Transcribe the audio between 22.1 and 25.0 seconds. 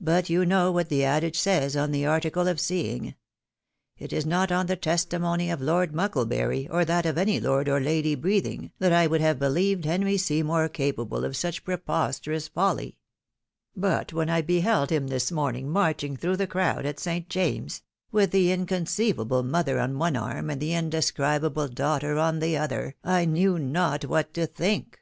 on the other, I knew not what to tliink.